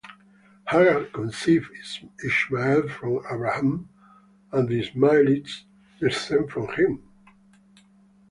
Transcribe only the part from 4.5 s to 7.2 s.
and the Ishmaelites descend from him.